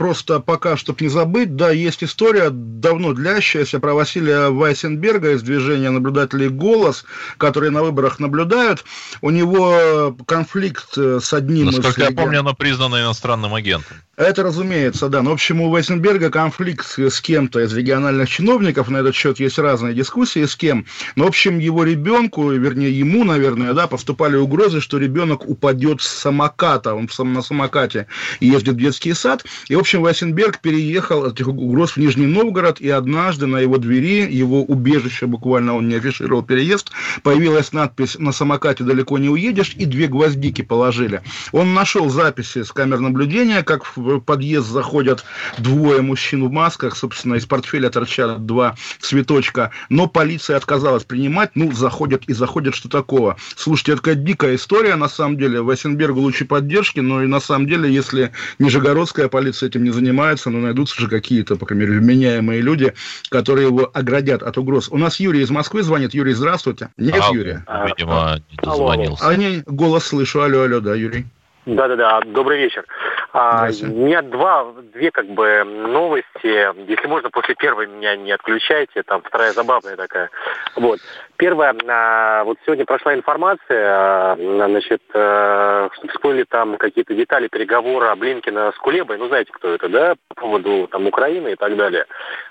[0.00, 5.90] Просто пока, чтобы не забыть, да, есть история давно длящаяся про Василия Вайсенберга из движения
[5.90, 7.04] наблюдателей «Голос»,
[7.36, 8.82] которые на выборах наблюдают.
[9.20, 12.08] У него конфликт э, с одним Насколько из...
[12.08, 13.98] я помню, она признана иностранным агентом.
[14.20, 15.22] Это, разумеется, да.
[15.22, 18.90] Но, в общем, у Вайсенберга конфликт с кем-то из региональных чиновников.
[18.90, 20.84] На этот счет есть разные дискуссии, с кем.
[21.16, 26.08] Но, в общем, его ребенку, вернее, ему, наверное, да, поступали угрозы, что ребенок упадет с
[26.08, 26.94] самоката.
[26.94, 28.08] Он на самокате
[28.40, 29.44] ездит в детский сад.
[29.68, 32.80] И, в общем, Вайсенберг переехал от этих угроз в Нижний Новгород.
[32.80, 36.90] И однажды на его двери, его убежище, буквально он не афишировал переезд,
[37.22, 41.22] появилась надпись «На самокате далеко не уедешь» и две гвоздики положили.
[41.52, 45.24] Он нашел записи с камер наблюдения, как в подъезд заходят
[45.58, 51.72] двое мужчин в масках, собственно, из портфеля торчат два цветочка, но полиция отказалась принимать, ну,
[51.72, 53.36] заходят и заходят, что такого.
[53.56, 57.66] Слушайте, это такая дикая история, на самом деле, Васенбергу лучше поддержки, но и на самом
[57.66, 62.60] деле, если Нижегородская полиция этим не занимается, ну, найдутся же какие-то, по крайней мере, вменяемые
[62.60, 62.94] люди,
[63.30, 64.88] которые его оградят от угроз.
[64.90, 66.14] У нас Юрий из Москвы звонит.
[66.14, 66.88] Юрий, здравствуйте.
[66.96, 67.64] Нет, а, Юрия?
[67.86, 69.28] Видимо, не дозвонился.
[69.28, 70.42] А, не, голос слышу.
[70.42, 71.26] Алло, алло, да, Юрий.
[71.66, 72.84] Да-да-да, добрый вечер.
[73.32, 76.88] А, у меня два, две как бы новости.
[76.88, 80.30] Если можно, после первой меня не отключайте, там вторая забавная такая.
[80.76, 81.00] Вот.
[81.40, 88.14] Первое, а, вот сегодня прошла информация, а, значит, а, что всплыли там какие-то детали переговора
[88.14, 92.04] Блинкина с Кулебой, ну знаете, кто это, да, по поводу там Украины и так далее.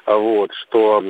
[0.07, 1.01] Вот, что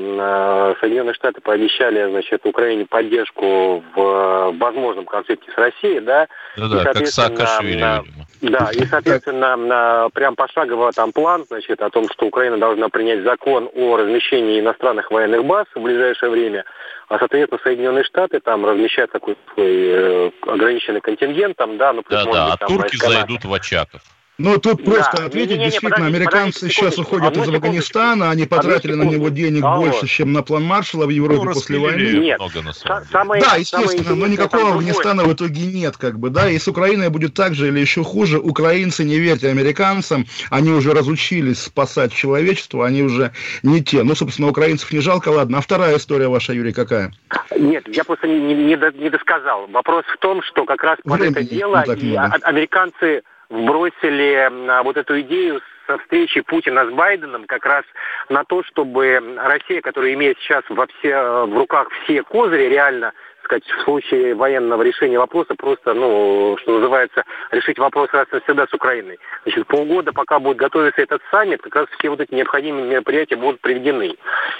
[0.81, 6.27] Соединенные Штаты пообещали, значит, Украине поддержку в возможном конфликте с Россией, да.
[6.57, 8.03] Да-да, как Саакашвили, на,
[8.41, 13.23] Да, и, соответственно, на, прям пошагово там план, значит, о том, что Украина должна принять
[13.23, 16.65] закон о размещении иностранных военных баз в ближайшее время,
[17.09, 22.23] а, соответственно, Соединенные Штаты там размещают такой свой э, ограниченный контингент, там, да, ну, да,
[22.23, 24.01] да, быть, а турки войска зайдут в очаков.
[24.39, 24.91] Ну, тут да.
[24.91, 28.93] просто ответить, не, не, не, действительно, подождите, американцы подождите, сейчас уходят из Афганистана, они потратили
[28.93, 30.09] на него денег а больше, вот.
[30.09, 32.19] чем на план Маршала в Европе ну, после войны.
[32.19, 33.11] Нет, много, на самом деле.
[33.11, 37.09] Самое, да, естественно, но никакого Афганистана в итоге нет, как бы, да, и с Украиной
[37.09, 42.87] будет так же или еще хуже, украинцы, не верьте американцам, они уже разучились спасать человечество,
[42.87, 44.03] они уже не те.
[44.03, 45.57] Ну, собственно, украинцев не жалко, ладно.
[45.57, 47.11] А вторая история ваша, Юрий, какая?
[47.57, 49.67] Нет, я просто не, не, не досказал.
[49.67, 55.19] Вопрос в том, что как раз под Время это дело и американцы вбросили вот эту
[55.21, 57.83] идею со встречи Путина с Байденом как раз
[58.29, 63.13] на то, чтобы Россия, которая имеет сейчас во все, в руках все козыри реально
[63.49, 68.67] сказать, в случае военного решения вопроса просто, ну, что называется, решить вопрос раз и навсегда
[68.67, 69.17] с Украиной.
[69.43, 73.59] Значит, полгода, пока будет готовиться этот саммит, как раз все вот эти необходимые мероприятия будут
[73.61, 74.15] приведены.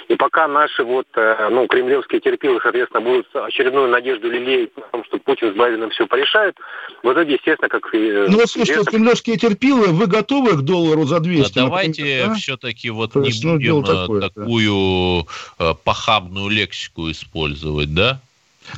[0.08, 5.04] И пока наши вот, э, ну, кремлевские терпилы, соответственно, будут очередную надежду лелеять о том,
[5.04, 6.56] что Путин с Байденом все порешает,
[7.02, 7.88] в итоге, естественно, как...
[7.92, 11.54] Ну, вот слушайте, вот кремлевские терпилы, вы готовы к доллару за 200?
[11.54, 12.34] Да давайте да?
[12.34, 15.26] все-таки вот То не ну, будем э, такое, такую
[15.58, 15.70] да.
[15.70, 18.20] Э, похабную лексику использовать, да?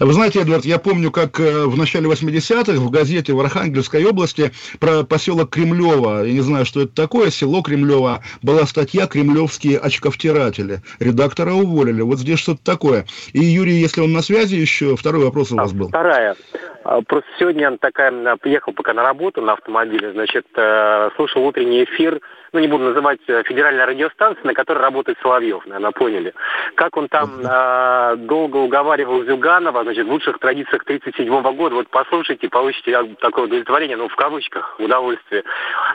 [0.00, 4.52] Вы знаете, Эдвард, я помню, как э, в начале 80-х в газете в Архангельской области
[4.78, 10.82] про поселок Кремлево, я не знаю, что это такое, село Кремлево, была статья «Кремлевские очковтиратели».
[10.98, 12.02] Редактора уволили.
[12.02, 13.06] Вот здесь что-то такое.
[13.32, 15.88] И, Юрий, если он на связи еще, второй вопрос у вас был.
[15.88, 16.36] Вторая.
[16.84, 22.20] А, просто сегодня такая, приехал пока на работу на автомобиле, значит, э, слушал утренний эфир,
[22.52, 26.34] ну, не буду называть э, федеральная радиостанция, на которой работает Соловьев, наверное, поняли.
[26.74, 32.48] Как он там э, долго уговаривал Зюганова, значит, в лучших традициях 1937 года, вот послушайте,
[32.48, 35.44] получите такое удовлетворение, ну, в кавычках, удовольствие,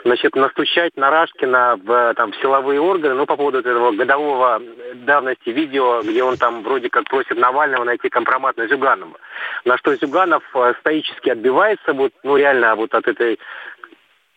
[0.04, 4.60] значит, настучать на Рашкина в, там, в силовые органы, ну, по поводу этого годового
[4.94, 9.18] давности видео, где он там вроде как просит Навального найти компромат на Зюганова.
[9.64, 13.38] На что Зюганов э, стоически отбивается, вот, ну, реально вот от этой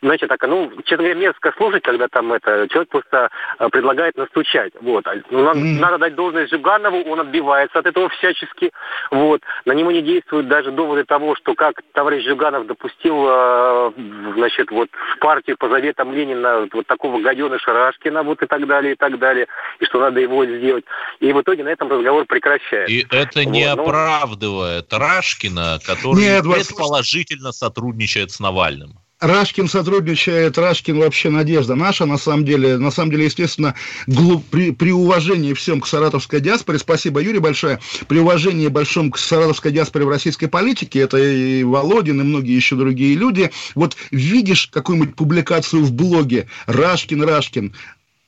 [0.02, 4.74] знаете, так, ну, честно говоря, мерзко слушать, когда там это, человек просто э, предлагает настучать,
[4.82, 5.06] вот.
[5.06, 5.80] А, ну, надо, mm.
[5.80, 8.72] надо дать должность Жиганову, он отбивается от этого всячески,
[9.12, 9.42] вот.
[9.66, 13.92] На него не действуют даже доводы того, что как товарищ Жиганов допустил, э,
[14.36, 18.94] значит, вот в партию по заветам Ленина вот такого гаденыша Рашкина, вот и так далее,
[18.94, 19.48] и так далее,
[19.80, 20.86] и что надо его сделать.
[21.20, 22.92] И в итоге на этом разговор прекращается.
[22.92, 29.01] И это не вот, ну, оправдывает Рашкина, который Нет, предположительно сотрудничает с Навальным.
[29.22, 33.76] Рашкин сотрудничает, Рашкин вообще надежда наша, на самом деле, на самом деле, естественно,
[34.08, 39.20] глуп, при, при уважении всем к саратовской диаспоре, спасибо, Юрий, большое, при уважении большом к
[39.20, 44.68] саратовской диаспоре в российской политике, это и Володин, и многие еще другие люди, вот видишь
[44.72, 47.76] какую-нибудь публикацию в блоге, Рашкин, Рашкин,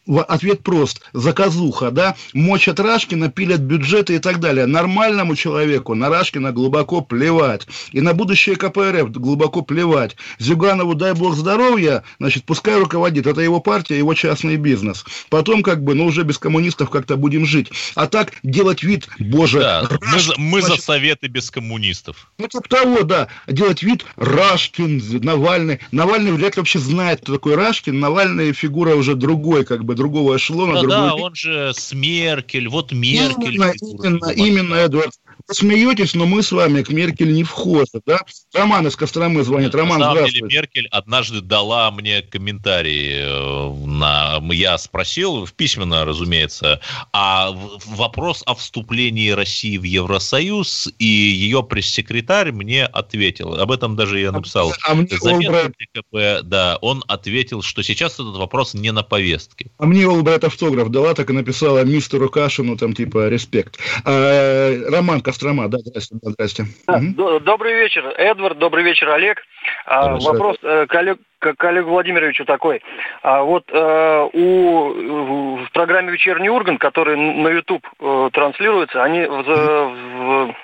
[0.07, 1.01] ответ прост.
[1.13, 2.15] Заказуха, да?
[2.33, 4.65] Мочат Рашкина, пилят бюджеты и так далее.
[4.65, 7.67] Нормальному человеку на Рашкина глубоко плевать.
[7.91, 10.15] И на будущее КПРФ глубоко плевать.
[10.39, 13.27] Зюганову, дай бог здоровья, значит, пускай руководит.
[13.27, 15.05] Это его партия, его частный бизнес.
[15.29, 17.71] Потом, как бы, ну, уже без коммунистов как-то будем жить.
[17.95, 19.59] А так делать вид, боже...
[19.59, 22.29] Да, Рашкин, мы, за, мы значит, за советы без коммунистов.
[22.37, 23.27] Ну, типа того, да.
[23.47, 25.79] Делать вид Рашкин, Навальный.
[25.91, 27.99] Навальный вряд ли вообще знает, кто такой Рашкин.
[27.99, 30.73] Навальный фигура уже другой, как бы, другого эшелона.
[30.73, 30.97] Да, другой...
[30.97, 33.55] да, он же с Меркель, вот Меркель.
[33.55, 35.13] Именно, именно, именно, Эдуард.
[35.51, 38.19] Смеетесь, но мы с вами к Меркель не входим, да?
[38.53, 39.75] Роман из Костромы звонит.
[39.75, 43.11] Роман, на самом деле, Меркель однажды дала мне комментарий.
[43.15, 44.41] Э, на...
[44.53, 46.79] Я спросил, в письменно, разумеется,
[47.11, 47.51] а
[47.85, 53.55] вопрос о вступлении России в Евросоюз, и ее пресс-секретарь мне ответил.
[53.55, 54.73] Об этом даже я написал.
[54.87, 55.73] А мне Олбрайт...
[55.77, 59.71] ДКП, да, он ответил, что сейчас этот вопрос не на повестке.
[59.77, 63.77] А мне Олбрайт автограф дала, так и написала мистеру Кашину, там, типа, респект.
[64.05, 66.15] А, Роман, Кострома, да, здрасте.
[66.21, 66.65] Да, здрасте.
[66.87, 67.39] Да, угу.
[67.39, 69.41] Добрый вечер, Эдвард, добрый вечер, Олег.
[69.87, 72.83] А, вопрос э, к, Олег, к Олегу Владимировичу такой.
[73.23, 79.43] А, вот э, у, в программе «Вечерний Ургант», который на YouTube э, транслируется, они в,
[79.43, 80.55] в,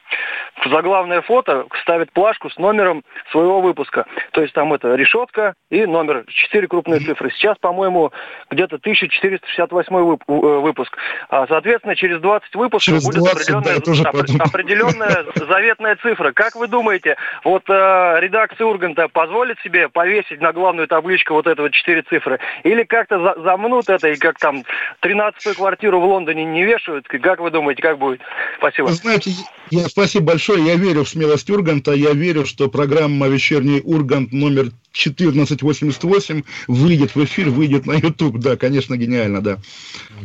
[0.64, 4.06] в заглавное фото ставят плашку с номером своего выпуска.
[4.32, 7.32] То есть там это решетка и номер, четыре крупные цифры.
[7.32, 8.12] Сейчас, по-моему,
[8.50, 10.96] где-то 1468 вып, э, выпуск.
[11.30, 16.32] А, соответственно, через 20 выпусков через будет 20, определенная, да, определенная заветная цифра.
[16.34, 21.62] Как вы думаете, вот э, редакция Урганта позволит себе повесить на главную табличку вот это
[21.62, 22.40] вот четыре цифры?
[22.64, 24.64] Или как-то за, замнут это и как там
[25.02, 27.08] 13-ю квартиру в Лондоне не вешают?
[27.08, 28.22] Как вы думаете, как будет?
[28.58, 28.90] Спасибо.
[28.90, 29.32] Знаете,
[29.70, 30.49] я, спасибо большое.
[30.56, 31.94] Я верю в смелость Урганта.
[31.94, 38.40] Я верю, что программа «Вечерний Ургант» номер 1488 выйдет в эфир, выйдет на YouTube.
[38.40, 39.60] Да, конечно, гениально, да.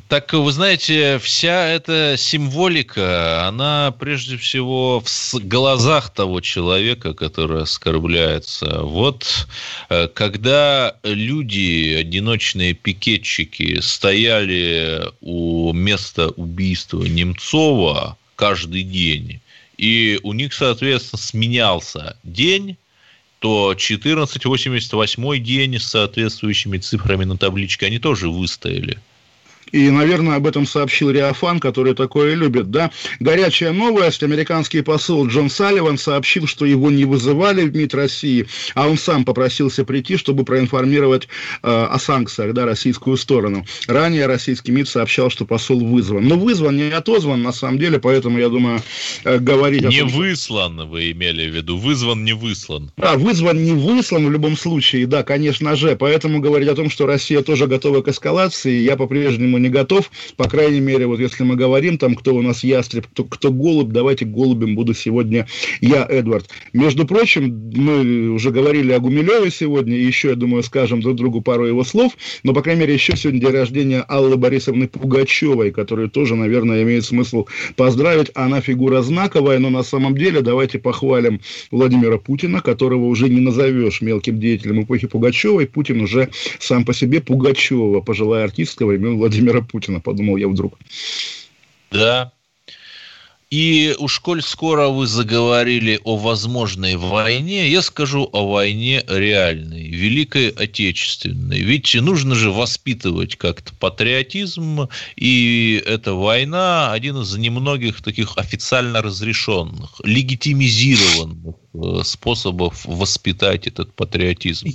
[0.08, 8.80] Так, вы знаете, вся эта символика, она прежде всего в глазах того человека, который оскорбляется.
[8.82, 9.46] Вот
[9.90, 19.40] э, когда люди, одиночные пикетчики, стояли у места убийства Немцова, каждый день,
[19.76, 22.76] и у них, соответственно, сменялся день,
[23.38, 28.98] то 1488 день с соответствующими цифрами на табличке они тоже выстояли.
[29.74, 32.92] И, наверное, об этом сообщил Риафан, который такое любит, да.
[33.18, 34.22] Горячая новость.
[34.22, 39.24] Американский посол Джон Салливан сообщил, что его не вызывали в МИД России, а он сам
[39.24, 43.66] попросился прийти, чтобы проинформировать э, о санкциях, да, российскую сторону.
[43.88, 46.28] Ранее российский МИД сообщал, что посол вызван.
[46.28, 48.80] Но вызван, не отозван, на самом деле, поэтому, я думаю,
[49.24, 49.82] э, говорить...
[49.82, 51.78] Не том, выслан, вы имели в виду.
[51.78, 52.92] Вызван, не выслан.
[52.96, 55.96] Да, вызван, не выслан в любом случае, да, конечно же.
[55.96, 60.10] Поэтому говорить о том, что Россия тоже готова к эскалации, я по-прежнему не готов.
[60.36, 63.90] По крайней мере, вот если мы говорим, там, кто у нас ястреб, кто, кто голубь,
[63.90, 65.46] давайте голубем буду сегодня
[65.80, 66.48] я, Эдвард.
[66.72, 71.40] Между прочим, мы уже говорили о Гумилеве сегодня, и еще, я думаю, скажем друг другу
[71.40, 76.10] пару его слов, но, по крайней мере, еще сегодня день рождения Аллы Борисовны Пугачевой, которую
[76.10, 77.46] тоже, наверное, имеет смысл
[77.76, 78.30] поздравить.
[78.34, 84.02] Она фигура знаковая, но на самом деле давайте похвалим Владимира Путина, которого уже не назовешь
[84.02, 85.66] мелким деятелем эпохи Пугачевой.
[85.66, 90.78] Путин уже сам по себе Пугачева, пожилая артистка времен Владимира Владимира Путина, подумал я вдруг.
[91.90, 92.32] Да.
[93.50, 100.48] И уж коль скоро вы заговорили о возможной войне, я скажу о войне реальной, Великой
[100.48, 101.60] Отечественной.
[101.60, 110.00] Ведь нужно же воспитывать как-то патриотизм, и эта война один из немногих таких официально разрешенных,
[110.02, 114.66] легитимизированных э, способов воспитать этот патриотизм.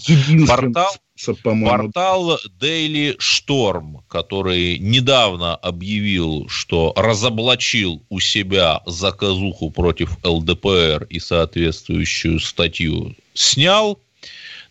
[0.48, 0.96] Портал
[1.44, 12.40] Портал Daily Storm, который недавно объявил, что разоблачил у себя заказуху против ЛДПР и соответствующую
[12.40, 14.00] статью снял,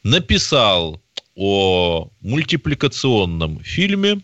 [0.02, 1.00] написал
[1.34, 4.20] о мультипликационном фильме,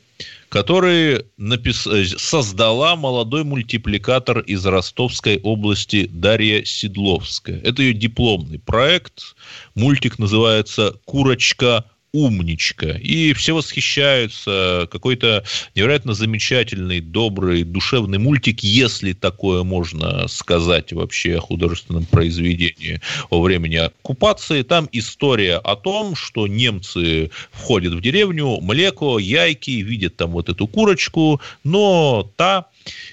[0.49, 1.87] который напис...
[2.17, 7.61] создала молодой мультипликатор из Ростовской области Дарья Седловская.
[7.61, 9.37] Это ее дипломный проект.
[9.75, 12.93] Мультик называется «Курочка умничка.
[12.93, 14.89] И все восхищаются.
[14.91, 23.01] Какой-то невероятно замечательный, добрый, душевный мультик, если такое можно сказать вообще о художественном произведении
[23.31, 24.63] во времени оккупации.
[24.63, 30.69] Там история о том, что немцы входят в деревню, млеко, яйки, видят там вот эту
[30.69, 32.67] курочку, но та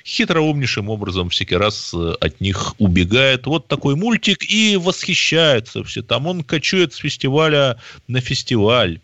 [0.06, 3.46] хитроумнейшим образом всякий раз э, от них убегает.
[3.46, 6.02] Вот такой мультик и восхищаются все.
[6.02, 9.00] Там он кочует с фестиваля на фестиваль.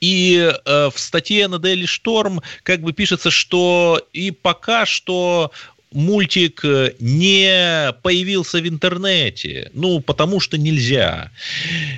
[0.00, 5.52] И э, в статье на Daily Storm как бы пишется, что и пока что
[5.92, 11.30] мультик э, не появился в интернете, ну, потому что нельзя.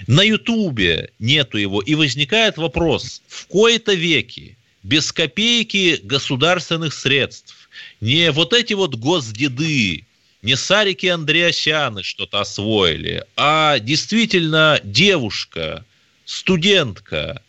[0.06, 7.63] На Ютубе нету его, и возникает вопрос, в кои-то веки, без копейки государственных средств,
[8.00, 10.04] не вот эти вот госдеды,
[10.42, 15.84] не Сарики Андреасяны что-то освоили, а действительно девушка,
[16.24, 17.42] студентка,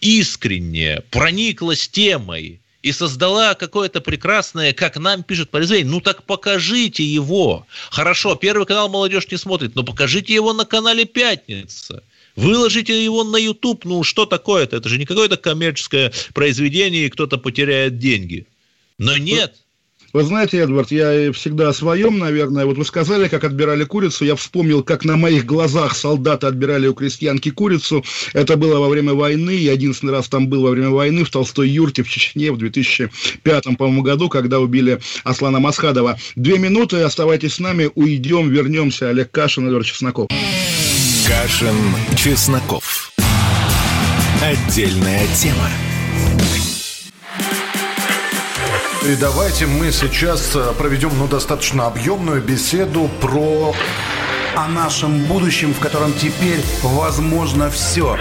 [0.00, 7.66] искренне прониклась темой и создала какое-то прекрасное, как нам пишет произведение, ну так покажите его.
[7.90, 12.04] Хорошо, Первый канал молодежь не смотрит, но покажите его на канале «Пятница».
[12.36, 14.76] Выложите его на YouTube, ну что такое-то?
[14.76, 18.46] Это же не какое-то коммерческое произведение, и кто-то потеряет деньги.
[18.98, 19.56] Но нет,
[20.16, 22.64] вы знаете, Эдвард, я всегда о своем, наверное.
[22.64, 24.24] Вот вы сказали, как отбирали курицу.
[24.24, 28.02] Я вспомнил, как на моих глазах солдаты отбирали у крестьянки курицу.
[28.32, 29.50] Это было во время войны.
[29.50, 33.76] Я единственный раз там был во время войны в Толстой юрте в Чечне в 2005,
[33.76, 36.18] по-моему, году, когда убили Аслана Масхадова.
[36.34, 39.10] Две минуты, оставайтесь с нами, уйдем, вернемся.
[39.10, 40.28] Олег Кашин, Эдвард Чесноков.
[41.26, 41.76] Кашин,
[42.16, 43.12] Чесноков.
[44.42, 45.68] Отдельная тема.
[49.06, 53.72] И давайте мы сейчас э, проведем ну, достаточно объемную беседу про...
[54.56, 58.18] О нашем будущем, в котором теперь возможно все.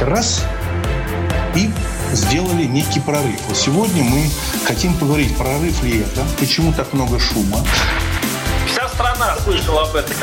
[0.00, 0.46] Раз.
[1.54, 1.68] И
[2.12, 3.38] сделали некий прорыв.
[3.48, 4.30] Вот сегодня мы
[4.66, 7.58] хотим поговорить, прорыв ли это, почему так много шума.
[8.66, 10.16] Вся страна слышала об этом.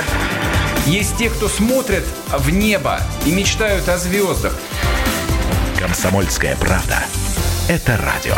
[0.87, 4.55] Есть те, кто смотрят в небо и мечтают о звездах.
[5.77, 7.03] Комсомольская правда.
[7.67, 8.37] Это радио.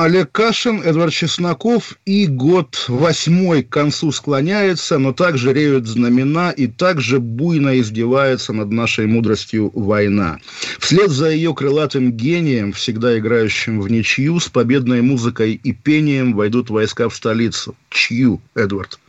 [0.00, 6.68] Олег Кашин, Эдвард Чесноков, и год восьмой к концу склоняется, но также реют знамена и
[6.68, 10.38] также буйно издевается над нашей мудростью война.
[10.78, 16.70] Вслед за ее крылатым гением, всегда играющим в ничью, с победной музыкой и пением войдут
[16.70, 17.74] войска в столицу.
[17.90, 19.00] Чью, Эдвард?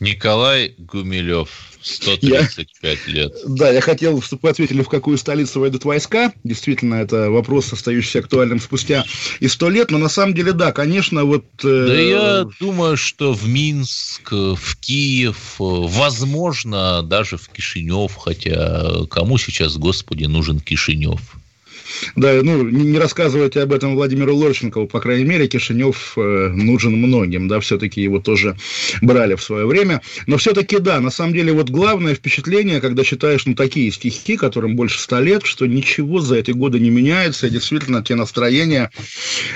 [0.00, 1.48] Николай Гумилев.
[1.86, 3.32] 135 я, лет.
[3.46, 6.32] Да, я хотел, чтобы вы ответили, в какую столицу войдут войска.
[6.42, 9.04] Действительно, это вопрос, остающийся актуальным спустя
[9.38, 9.92] и сто лет.
[9.92, 11.44] Но на самом деле, да, конечно, вот...
[11.62, 11.86] Э...
[11.86, 19.76] Да я думаю, что в Минск, в Киев, возможно, даже в Кишинев, хотя кому сейчас,
[19.76, 21.20] господи, нужен Кишинев?
[22.16, 27.48] Да, ну, не рассказывайте об этом Владимиру Лорченкову, по крайней мере, Кишинев э, нужен многим,
[27.48, 28.56] да, все-таки его тоже
[29.02, 30.02] брали в свое время.
[30.26, 34.76] Но все-таки, да, на самом деле, вот главное впечатление, когда читаешь, ну, такие стихи, которым
[34.76, 38.90] больше ста лет, что ничего за эти годы не меняется, и действительно те настроения,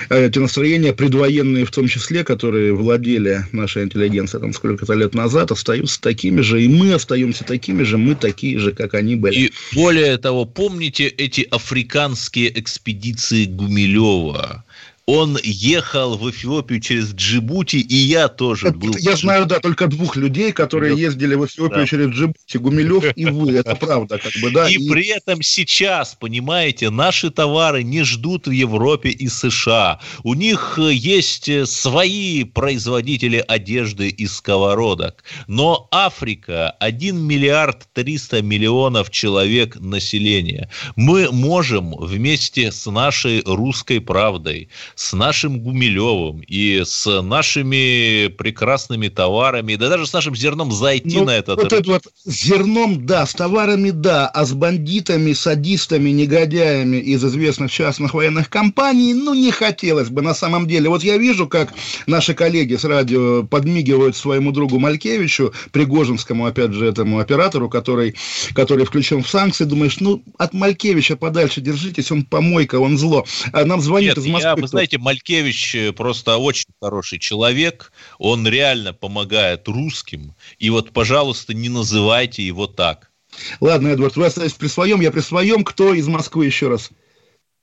[0.09, 5.51] э, те настроения предвоенные в том числе, которые владели нашей интеллигенцией там сколько-то лет назад,
[5.51, 9.35] остаются такими же, и мы остаемся такими же, мы такие же, как они были.
[9.35, 14.65] И более того, помните эти африканские африканские экспедиции Гумилева.
[15.13, 18.95] Он ехал в Эфиопию через Джибути, и я тоже был.
[18.97, 21.87] Я знаю, да, только двух людей, которые ездили в Эфиопию да.
[21.87, 24.71] через Джибути, Гумилев и вы, это правда, как бы, да.
[24.71, 29.99] И, и при этом сейчас, понимаете, наши товары не ждут в Европе и США.
[30.23, 35.25] У них э, есть э, свои производители одежды и сковородок.
[35.49, 40.71] Но Африка 1 миллиард 300 миллионов человек населения.
[40.95, 44.69] Мы можем вместе с нашей русской правдой,
[45.01, 51.25] с нашим Гумилевым и с нашими прекрасными товарами, да даже с нашим зерном зайти ну,
[51.25, 51.87] на этот вот рынок.
[51.87, 58.13] Это вот зерном, да, с товарами, да, а с бандитами, садистами, негодяями из известных частных
[58.13, 60.91] военных компаний, ну, не хотелось бы на самом деле.
[60.91, 61.73] Вот я вижу, как
[62.07, 68.17] наши коллеги с радио подмигивают своему другу Малькевичу, Пригожинскому, опять же, этому оператору, который,
[68.53, 73.25] который включен в санкции, думаешь, ну, от Малькевича подальше держитесь, он помойка, он зло.
[73.55, 74.51] А нам звонит Нет, из Москвы.
[74.51, 80.71] Я, вы знаете, знаете, Малькевич э, просто очень хороший человек, он реально помогает русским, и
[80.71, 83.11] вот, пожалуйста, не называйте его так.
[83.61, 85.63] Ладно, Эдвард, вы остаетесь при своем, я при своем.
[85.63, 86.91] Кто из Москвы еще раз?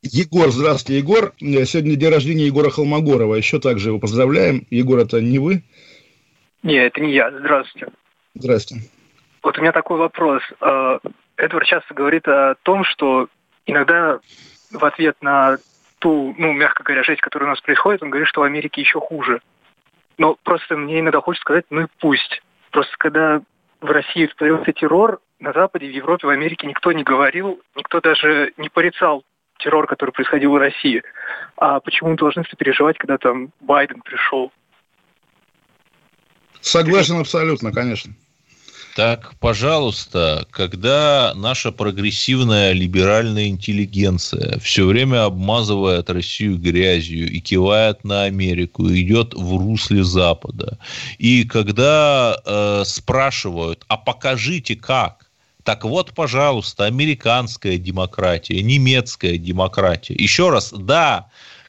[0.01, 1.33] Егор, здравствуйте, Егор.
[1.41, 3.35] Э, сегодня день рождения Егора Холмогорова.
[3.35, 4.65] Еще также его поздравляем.
[4.69, 5.63] Егор, это не вы?
[6.63, 7.29] Нет, это не я.
[7.31, 7.87] Здравствуйте.
[8.35, 8.89] Здравствуйте.
[9.43, 10.41] Вот у меня такой вопрос.
[10.61, 10.99] Э,
[11.35, 13.27] Эдвард часто говорит о том, что
[13.65, 14.19] иногда
[14.71, 15.57] в ответ на
[15.99, 18.99] ту, ну, мягко говоря, жесть, которая у нас происходит, он говорит, что в Америке еще
[18.99, 19.41] хуже.
[20.17, 22.41] Но просто мне иногда хочется сказать, ну и пусть.
[22.71, 23.41] Просто когда
[23.81, 28.53] в России творился террор, на Западе, в Европе, в Америке никто не говорил, никто даже
[28.57, 29.23] не порицал
[29.59, 31.03] террор, который происходил в России.
[31.57, 34.51] А почему мы должны переживать, когда там Байден пришел?
[36.61, 38.13] Согласен абсолютно, конечно.
[38.97, 48.23] Так, пожалуйста, когда наша прогрессивная либеральная интеллигенция все время обмазывает Россию грязью и кивает на
[48.23, 50.79] Америку, идет в русле Запада,
[51.19, 55.29] и когда э, спрашивают, а покажите как,
[55.61, 60.15] так вот, пожалуйста, американская демократия, немецкая демократия.
[60.15, 61.27] Еще раз, да,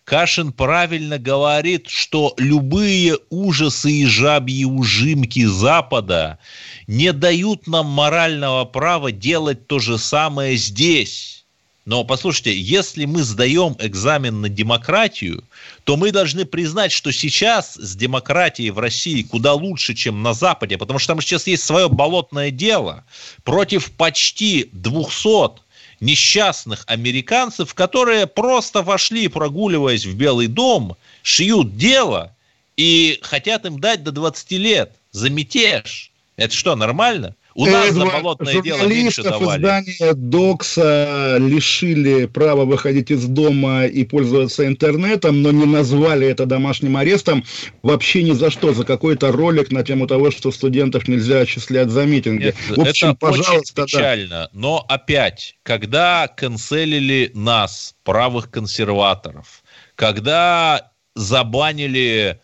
[0.09, 6.39] Кашин правильно говорит, что любые ужасы и жабьи ужимки Запада
[6.87, 11.45] не дают нам морального права делать то же самое здесь.
[11.85, 15.45] Но послушайте, если мы сдаем экзамен на демократию,
[15.85, 20.79] то мы должны признать, что сейчас с демократией в России куда лучше, чем на Западе,
[20.79, 23.05] потому что там сейчас есть свое болотное дело
[23.45, 25.68] против почти 200
[26.01, 32.35] несчастных американцев, которые просто вошли, прогуливаясь в Белый дом, шьют дело
[32.77, 36.11] и хотят им дать до 20 лет за мятеж.
[36.37, 37.35] Это что, нормально?
[37.59, 39.59] У нас за болотное дело меньше давали.
[39.59, 46.97] издания Докса лишили права выходить из дома и пользоваться интернетом, но не назвали это домашним
[46.97, 47.45] арестом
[47.83, 52.05] вообще ни за что, за какой-то ролик на тему того, что студентов нельзя отчислять за
[52.05, 52.45] митинги.
[52.45, 54.29] Нет, В общем, это пожалуйста, очень печально.
[54.29, 54.51] Да.
[54.53, 59.65] Но опять, когда канцелили нас, правых консерваторов,
[59.97, 62.41] когда забанили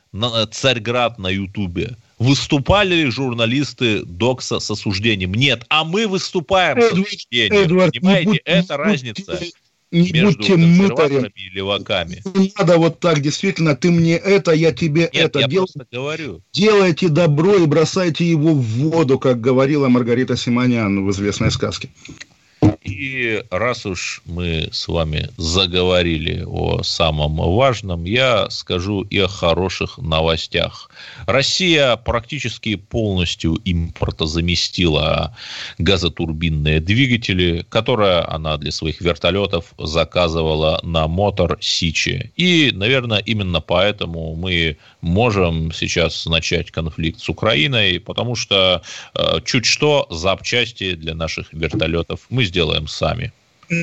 [0.51, 5.35] Царьград на Ютубе, Выступали ли журналисты Докса с осуждением?
[5.35, 5.65] Нет.
[5.69, 7.63] А мы выступаем Эдвард, с осуждением.
[7.63, 9.41] Эдвард, Понимаете, будь, это будь, разница.
[9.91, 11.27] Не между будьте мытарем.
[11.37, 12.21] и леваками.
[12.35, 15.39] Не надо вот так, действительно, ты мне это, я тебе Нет, это.
[15.41, 15.67] я Дел...
[15.67, 16.43] просто говорю.
[16.53, 21.91] Делайте добро и бросайте его в воду, как говорила Маргарита Симонян в известной сказке.
[22.83, 29.99] И раз уж мы с вами заговорили о самом важном, я скажу и о хороших
[29.99, 30.91] новостях.
[31.27, 35.37] Россия практически полностью импортозаместила
[35.79, 42.33] газотурбинные двигатели, которые она для своих вертолетов заказывала на мотор Сичи.
[42.37, 48.83] И, наверное, именно поэтому мы можем сейчас начать конфликт с Украиной, потому что
[49.15, 53.33] э, чуть что запчасти для наших вертолетов мы сделаем сами.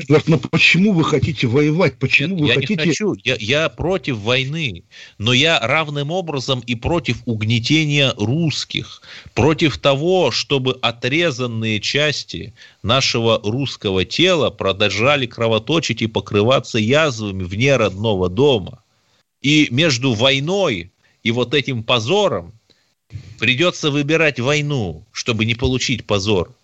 [0.00, 1.98] Эдвард, но почему вы хотите воевать?
[1.98, 2.74] Почему Нет, вы я хотите...
[2.74, 3.14] не хочу.
[3.24, 4.84] Я, я против войны,
[5.18, 9.02] но я равным образом и против угнетения русских,
[9.34, 18.28] против того, чтобы отрезанные части нашего русского тела продолжали кровоточить и покрываться язвами вне родного
[18.28, 18.82] дома.
[19.40, 22.52] И между войной и вот этим позором
[23.38, 26.54] придется выбирать войну, чтобы не получить позор.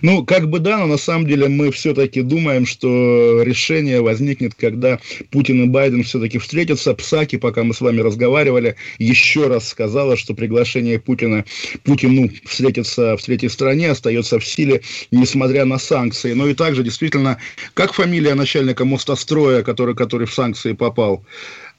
[0.00, 4.98] Ну, как бы да, но на самом деле мы все-таки думаем, что решение возникнет, когда
[5.30, 6.94] Путин и Байден все-таки встретятся.
[6.94, 11.44] Псаки, пока мы с вами разговаривали, еще раз сказала, что приглашение Путина,
[11.84, 16.32] Путину встретиться в третьей стране остается в силе, несмотря на санкции.
[16.32, 17.38] Но и также, действительно,
[17.74, 21.24] как фамилия начальника мостостроя, который, который в санкции попал?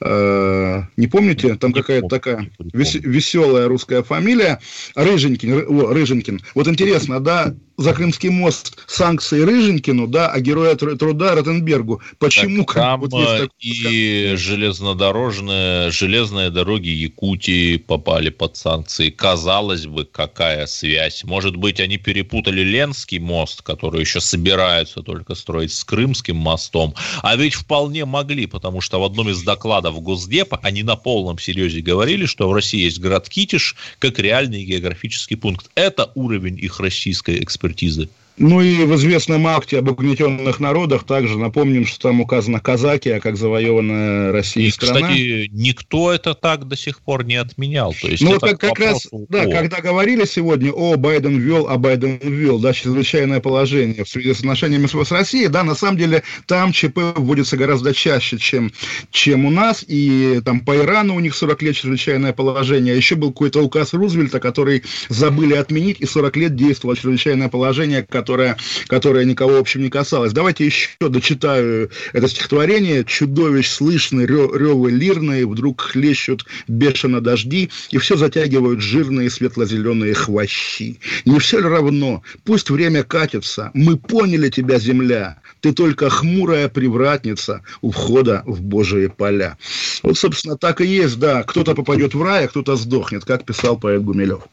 [0.01, 4.59] Э, не помните, там какая-то такая вес, веселая русская фамилия,
[4.95, 6.41] Рыженькин, Рыженькин.
[6.55, 12.01] Вот интересно, да, за Крымский мост санкции Рыженькину, да, а героя труда Ротенбергу.
[12.17, 12.65] Почему?
[12.65, 13.49] Так, там вот такой...
[13.61, 19.09] и железнодорожные, железные дороги Якутии попали под санкции.
[19.09, 21.23] Казалось бы, какая связь.
[21.23, 26.93] Может быть, они перепутали Ленский мост, который еще собираются только строить с Крымским мостом.
[27.21, 31.79] А ведь вполне могли, потому что в одном из докладов Госдепа они на полном серьезе
[31.79, 35.69] говорили, что в России есть город Китиш как реальный географический пункт.
[35.75, 38.09] Это уровень их российской экспертизы экспертизы.
[38.39, 43.35] Ну и в известном акте об угнетенных народах также напомним, что там указано Казакия как
[43.35, 45.01] завоеванная Россией и, страна.
[45.01, 47.93] кстати, никто это так до сих пор не отменял.
[47.93, 52.17] То есть ну, как, как раз, да, когда говорили сегодня, о, Байден ввел, а Байден
[52.23, 56.71] ввел, да, чрезвычайное положение в связи с отношениями с Россией, да, на самом деле там
[56.71, 58.71] ЧП вводится гораздо чаще, чем,
[59.11, 63.15] чем у нас, и там по Ирану у них 40 лет чрезвычайное положение, а еще
[63.15, 68.57] был какой-то указ Рузвельта, который забыли отменить, и 40 лет действовало чрезвычайное положение, которое которая,
[68.85, 70.33] которая никого, в общем, не касалась.
[70.33, 73.03] Давайте еще дочитаю это стихотворение.
[73.03, 80.99] «Чудовищ слышны ревы лирные, вдруг хлещут бешено дожди, и все затягивают жирные светло-зеленые хвощи.
[81.25, 82.21] Не все ли равно?
[82.43, 83.71] Пусть время катится.
[83.73, 85.39] Мы поняли тебя, земля.
[85.61, 89.57] Ты только хмурая привратница у входа в Божие поля».
[90.03, 91.41] Вот, собственно, так и есть, да.
[91.41, 94.43] Кто-то попадет в рай, а кто-то сдохнет, как писал поэт Гумилев.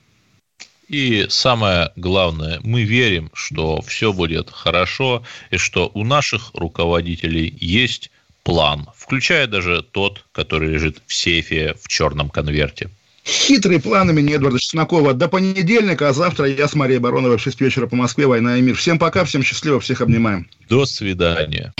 [0.88, 8.10] И самое главное, мы верим, что все будет хорошо, и что у наших руководителей есть
[8.44, 12.90] план, включая даже тот, который лежит в сейфе в черном конверте.
[13.26, 15.12] Хитрый план имени Эдварда Чеснокова.
[15.12, 18.28] До понедельника, а завтра я с Марией Бароновой в 6 вечера по Москве.
[18.28, 18.76] Война и мир.
[18.76, 20.48] Всем пока, всем счастливо, всех обнимаем.
[20.68, 21.72] До свидания.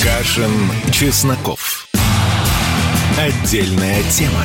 [0.00, 1.88] Кашин, Чесноков.
[3.18, 4.44] Отдельная тема.